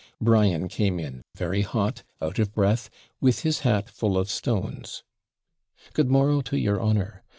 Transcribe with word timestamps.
Brian 0.19 0.67
came 0.67 0.99
in 0.99 1.21
very 1.35 1.61
hot, 1.61 2.01
out 2.23 2.39
of 2.39 2.51
breath, 2.55 2.89
with 3.19 3.41
his 3.43 3.59
hat 3.59 3.87
full 3.87 4.17
of 4.17 4.31
stones. 4.31 5.03
'Good 5.93 6.09
morrow 6.09 6.41
to 6.41 6.57
your 6.57 6.81
honour. 6.81 7.21